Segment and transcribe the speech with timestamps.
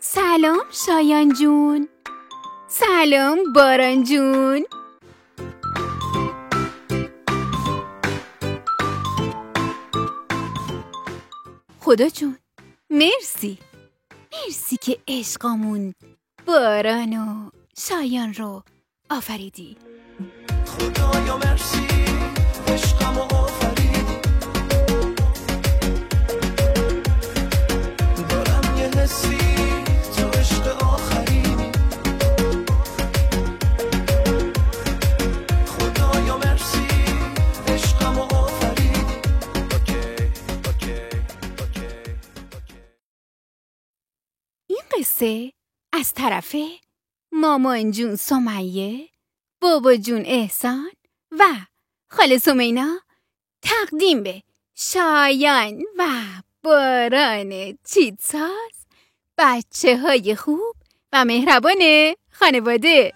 [0.00, 1.88] سلام شایان جون.
[2.68, 4.64] سلام باران جون.
[11.80, 12.38] خدا جون
[12.90, 13.58] مرسی.
[14.32, 15.94] مرسی که عشقامون
[16.46, 18.62] باران و شایان رو
[19.10, 19.76] آفریدی.
[20.66, 21.97] خدایا مرسی.
[44.98, 45.52] قصه
[45.92, 46.56] از طرف
[47.32, 49.08] مامان جون سمیه
[49.60, 50.90] بابا جون احسان
[51.30, 51.44] و
[52.08, 53.00] خاله سمینا
[53.62, 54.42] تقدیم به
[54.74, 56.04] شایان و
[56.62, 58.86] باران چیتساز.
[59.38, 60.76] بچه های خوب
[61.12, 63.12] و مهربان خانواده.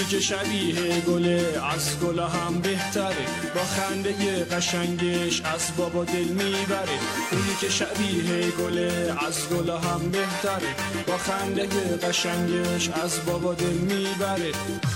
[0.00, 3.26] اونی که شبیه گله از گل هم بهتره.
[3.54, 6.98] با خنده قشنگش از بابا دل می‌بره.
[7.32, 10.74] اونی که شبیه گله از گل هم بهتره.
[11.06, 14.52] با خنده قشنگش از بابا دل می‌بره.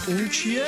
[0.06, 0.66] اون کیه؟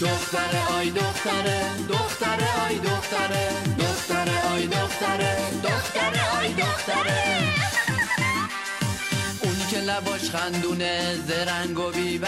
[0.00, 3.48] دختره آی دختره دختره آی دختره.
[3.78, 7.24] دختره آی دختره دختره آی دختره.
[9.42, 12.18] اونی که لباش خندونه زرنگ و بی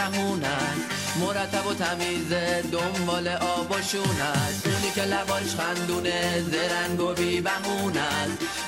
[1.20, 2.32] مرتب و تمیز
[2.72, 4.66] دنبال آب و شون است.
[4.66, 7.40] اونی که لباش خندونه زرنگ و بی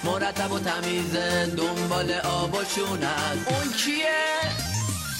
[0.04, 1.16] مرتب و تمیز
[1.56, 3.52] دنبال آب و شون است.
[3.52, 4.68] اون کیه؟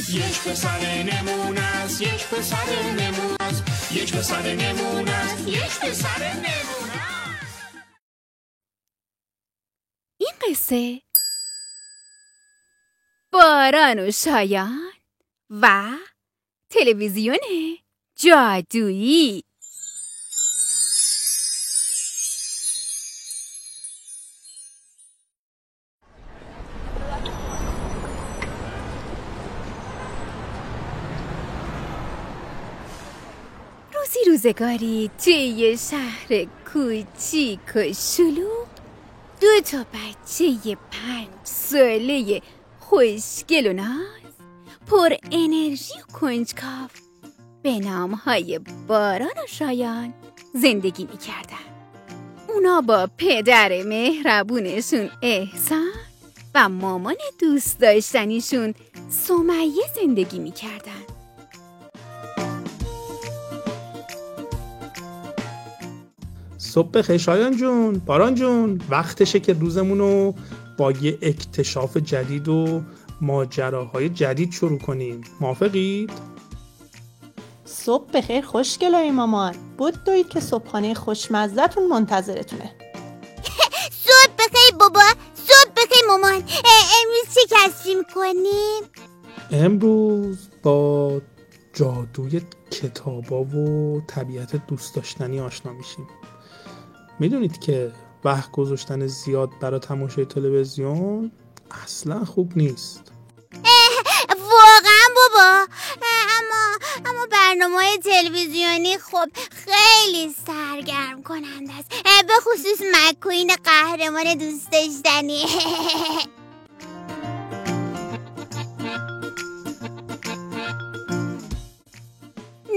[0.09, 3.93] یک پسر نمونه است یک پسر نمونه است.
[3.93, 7.67] یک پسر نمونه است یک پسر نمونه است.
[10.19, 11.03] این قصه
[13.33, 14.93] باران و شایان
[15.51, 15.91] و
[16.71, 17.39] تلویزیون
[18.17, 19.45] جادویی
[33.95, 38.69] روزی روزگاری توی یه شهر کوچیک و شلوغ
[39.41, 42.43] دو تا بچه پنج ساله
[42.81, 44.18] خوشگل و ناز
[44.91, 46.89] پر انرژی و کنجکاو
[47.63, 50.15] به نام های باران و شایان
[50.55, 51.69] زندگی می‌کردن.
[52.49, 55.91] اونا با پدر مهربونشون احسان
[56.55, 58.75] و مامان دوست داشتنیشون
[59.11, 60.93] سمیه زندگی می‌کردن.
[66.59, 68.81] صبح بخیر شایان جون باران جون.
[68.91, 70.35] وقتشه که روزمون رو
[70.79, 72.83] با یه اکتشاف جدید و
[73.21, 75.21] ماجراهای جدید شروع کنیم.
[75.41, 76.11] موافقید؟
[77.65, 79.55] صبح بخیر خوشگلای مامان.
[79.79, 82.71] بود دوید که صبحانه خوشمزدتون منتظرتونه.
[84.07, 85.01] صبح بخیر بابا
[85.35, 86.35] صبح بخیر مامان.
[86.35, 88.83] امروز چه کسری می‌کنیم؟
[89.51, 91.21] امروز با
[91.73, 92.41] جادوی
[92.71, 96.07] کتابا و طبیعت دوست داشتنی آشنا میشیم.
[97.19, 97.93] می‌دونید که
[98.25, 101.33] وقت گذاشتن زیاد برای تماشای تلویزیون
[101.71, 103.03] اصلا خوب نیست.
[104.39, 105.67] واقعا بابا.
[106.39, 106.79] اما
[107.11, 111.91] اما برنامه های تلویزیونی خب خیلی سرگرم کننده است.
[112.27, 115.45] به خصوص مکوین قهرمان دوست داشتنی.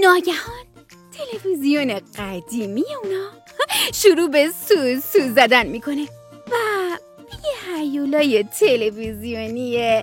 [0.02, 0.66] ناگهان
[1.12, 3.30] تلویزیون قدیمی اونا
[3.94, 6.08] شروع به سو سو زدن می‌کنه.
[8.02, 10.02] یه هیولای تلویزیونی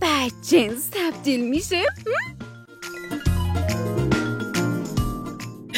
[0.00, 1.82] بدجنس تبدیل میشه؟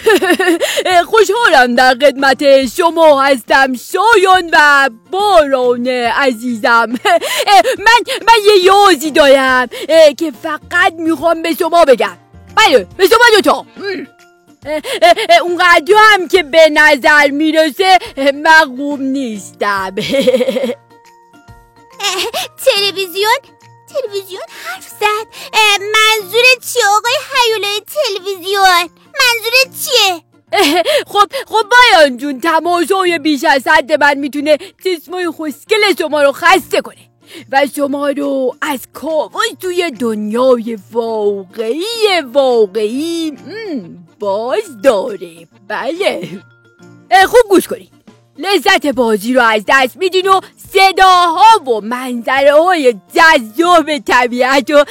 [1.11, 6.87] خوشحالم در خدمت شما هستم شایان و باران عزیزم.
[7.87, 9.69] من من یه یازی دارم
[10.19, 12.17] که فقط می‌خوام به شما بگم.
[12.56, 13.67] بله به شما دوتا.
[15.43, 17.99] اونقدر هم که به نظر می‌رسه
[18.44, 19.94] مقوم نیستم.
[22.64, 23.38] تلویزیون
[23.94, 25.26] تلویزیون حرف زد.
[25.52, 28.90] اه، منظورت چیه آقای هیولای تلویزیون؟
[29.20, 30.22] منظورت چیه؟
[31.12, 36.81] خب خب بایان جون تماشای بیش از حد من می‌تونه چشمای خوشگل شما رو خسته
[36.81, 37.10] کنه
[37.52, 43.32] و شما رو از کابوس توی دنیای واقعی واقعی
[44.19, 45.48] باز داره.
[45.69, 46.28] بله.
[47.28, 47.93] خوب گوش کنید.
[48.38, 50.40] لذت بازی رو از دست میدین و
[50.72, 54.84] صداها و منظره های جذاب طبیعت رو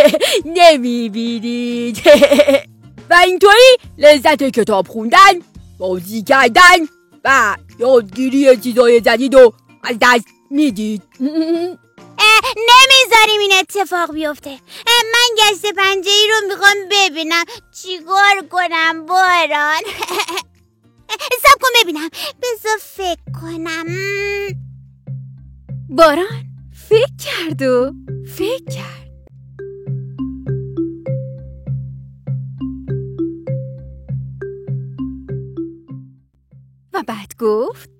[0.56, 2.02] نمی‌بینید.
[3.10, 5.32] و اینطوری لذت کتاب خوندن
[5.78, 6.78] بازی کردن
[7.24, 9.54] و یادگیری چیزای جدید رو
[9.84, 11.02] از دست می‌دید.
[12.70, 14.58] نمی‌ذاریم این اتفاق بیفته.
[14.86, 17.44] من گشت پنجه ای رو می‌خوام ببینم.
[17.82, 19.82] چیکار کنم باران؟
[21.42, 22.08] سب کن ببینم.
[22.42, 23.86] بذار فکر کنم.
[25.96, 26.44] باران.
[26.88, 27.92] فکر کرد و
[28.36, 29.04] فکر کرد.
[36.92, 37.90] و بعد گفت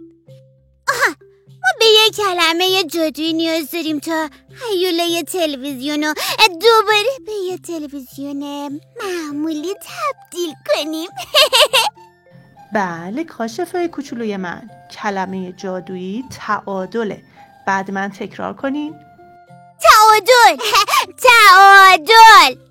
[1.48, 4.28] ما به یه کلمه جادویی نیاز داریم تا
[4.70, 6.14] هیولای تلویزیون رو
[6.48, 11.10] دوباره به یه تلویزیون معمولی تبدیل کنیم.
[12.74, 14.70] بله کاشفای کوچولوی من.
[14.90, 17.22] کلمه جادویی تعادله.
[17.66, 18.94] بعد من تکرار کنین.
[19.82, 20.56] تعادل
[21.22, 22.56] تعادل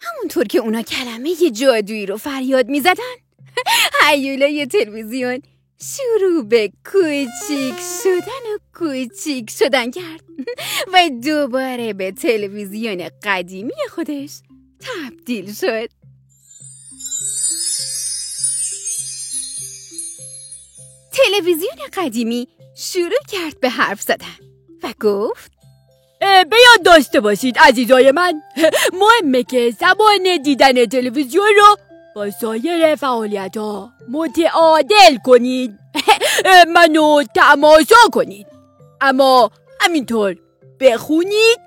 [0.00, 2.94] همونطور که اونا کلمه جادویی رو فریاد می زدن
[4.06, 5.42] هیولای تلویزیون.
[5.82, 10.24] شروع به کوچیک شدن و کوچیک شدن کرد.
[10.92, 14.40] و دوباره به تلویزیون قدیمی خودش
[14.80, 16.01] تبدیل شد.
[21.12, 24.38] تلویزیون قدیمی شروع کرد به حرف زدن
[24.82, 25.52] و گفت
[26.20, 28.42] به یاد داشته باشید عزیزای من.
[29.00, 31.76] مهمه که زمان دیدن تلویزیون رو
[32.14, 35.78] با سایر فعالیت ها متعادل کنید.
[36.74, 38.46] منو تماشا کنید.
[39.00, 39.50] اما
[39.80, 40.36] همینطور
[40.80, 41.58] بخونید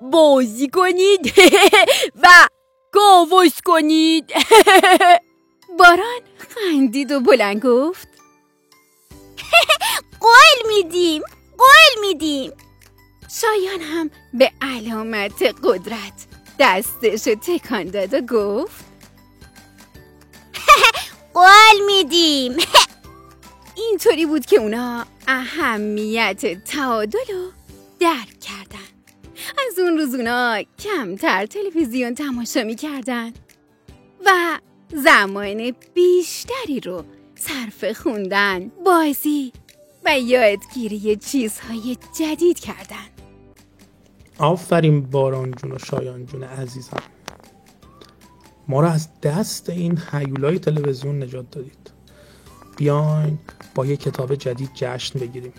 [0.00, 1.32] بازی کنید
[2.22, 2.28] و
[2.92, 4.32] کاوش کنید.
[5.78, 8.11] باران خندید و بلند گفت
[10.22, 11.22] قول میدیم
[11.58, 12.52] قول میدیم.
[13.30, 16.26] شایان هم به علامت قدرت
[16.58, 18.84] دستش تکان داد و گفت
[21.34, 22.56] قول میدیم.
[23.88, 27.52] اینطوری بود که اونا اهمیت تعادل رو
[28.00, 28.92] درک کردن.
[29.68, 33.32] از اون روز اونا کمتر تلویزیون تماشا می کردن
[34.26, 34.58] و
[34.94, 37.04] زمان بیشتری رو
[37.34, 39.52] صرف خوندن بازی
[40.04, 43.06] و یادگیری چیزهای جدید کردن.
[44.38, 47.02] آفرین باران جون و شایان جون عزیزم.
[48.68, 51.90] ما رو از دست این هیولای تلویزیون نجات دادید.
[52.76, 53.38] بیاین
[53.74, 55.52] با یه کتاب جدید جشن بگیریم.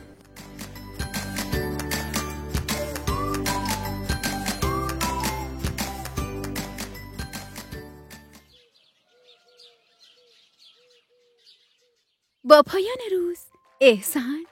[12.44, 13.38] با پایان روز
[13.85, 14.45] احسان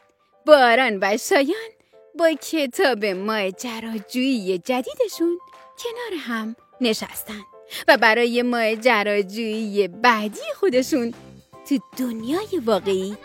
[0.45, 1.69] باران و شایان
[2.19, 5.39] با کتاب ماجراجویی جدیدشون
[5.77, 7.41] کنار هم نشستن
[7.87, 11.13] و برای ماجراجویی بعدی خودشون
[11.69, 13.17] تو دنیای واقعی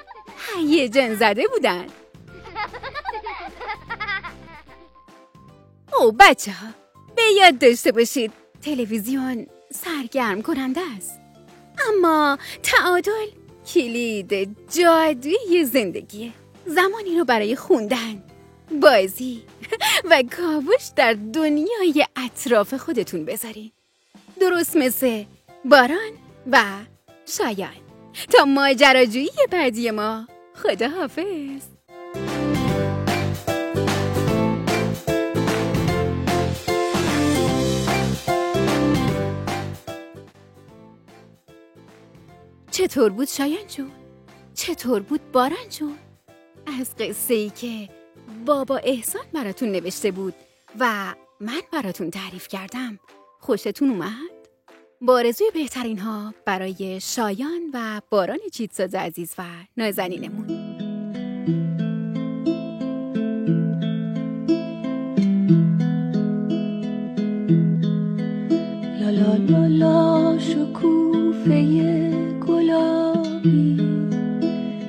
[0.56, 1.86] هیجان زده بودن.
[6.00, 6.66] او بچه ها
[7.16, 11.20] به یاد داشته باشید تلویزیون سرگرم کننده است.
[11.88, 16.32] اما تعادل کلید جادویی زندگیه
[16.66, 18.22] زمانی رو برای خوندن
[18.82, 19.42] بازی
[20.10, 23.72] و کاوش در دنیای اطراف خودتون بذارین.
[24.40, 25.24] درست مثل
[25.64, 26.12] باران
[26.52, 26.62] و
[27.26, 27.70] شایان.
[28.32, 31.75] تا ماجراجویی بعدی ما خداحافظ.
[42.86, 43.90] چطور بود شایان جون؟
[44.54, 45.96] چطور بود باران جون؟
[46.80, 47.88] از قصه ای که
[48.44, 50.34] بابا احسان براتون نوشته بود
[50.80, 52.98] و من براتون تعریف کردم
[53.40, 54.30] خوشتون اومد؟
[55.00, 59.42] بارزوی بهترین ها برای شایان و باران چیتساز عزیز و
[59.76, 60.46] نازنینمون
[69.00, 71.95] لا لا لا شکوفه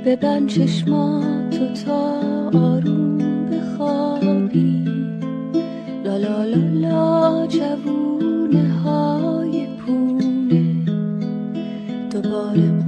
[0.07, 2.19] ببند چشماتو تا
[2.53, 3.17] آروم
[3.49, 4.85] بخوابی.
[6.03, 10.63] لا لا لا لا جوونه های پونه.
[12.11, 12.86] دوباره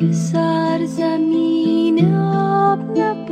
[0.00, 3.29] به سر زمین آب نبود.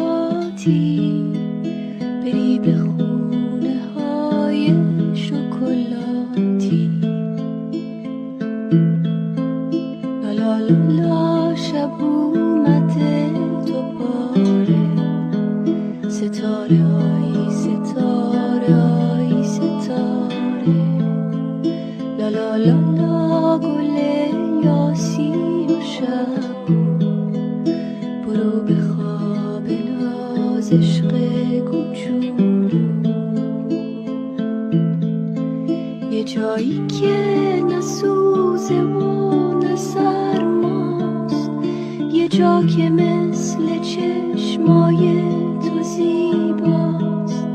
[42.99, 45.23] مثل چشمای
[45.61, 47.49] تو زیباست.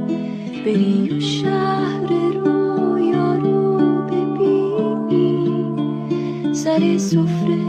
[0.66, 5.76] بری و شهر رویا رو ببینی
[6.54, 7.63] سر سفره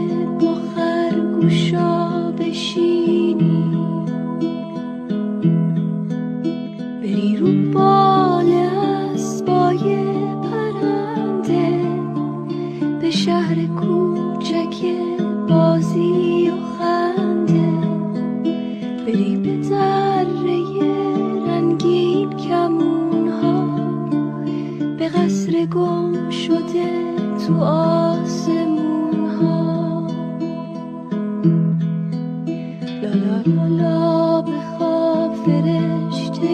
[35.45, 36.47] فرشته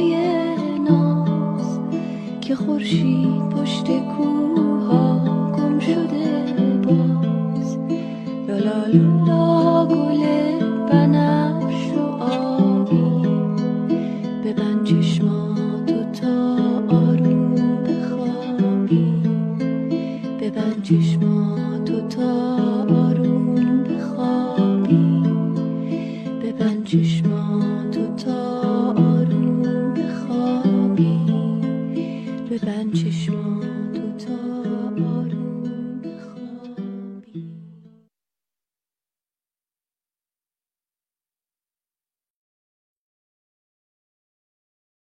[0.90, 1.80] ناز
[2.42, 4.41] که خورشید پشت کوه